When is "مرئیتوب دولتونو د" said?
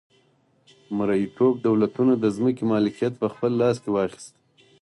0.97-2.25